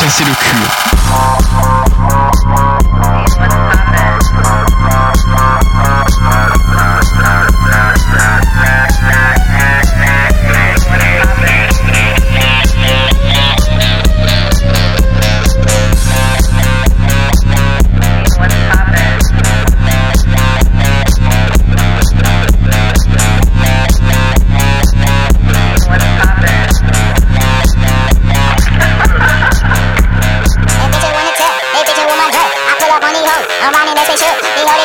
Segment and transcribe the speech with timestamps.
[0.00, 1.49] casser le cul.
[33.72, 34.79] 八年 này nè!